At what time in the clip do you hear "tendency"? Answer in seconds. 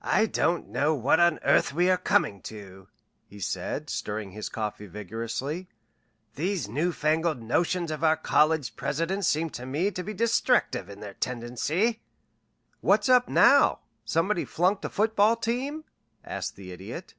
11.12-12.00